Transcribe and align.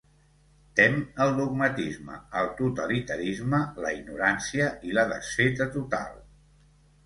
Tem 0.77 0.95
el 1.25 1.33
dogmatisme, 1.39 2.15
el 2.41 2.49
totalitarisme, 2.63 3.61
la 3.87 3.95
ignorància 4.01 4.73
i 4.91 4.99
la 5.01 5.07
desfeta 5.15 5.73
total. 5.81 6.15